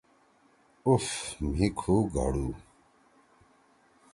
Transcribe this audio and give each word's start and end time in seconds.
اُف 0.87 1.05
مھی 1.55 1.67
کُھو 1.77 1.95
گھڑُو۔ 2.13 2.47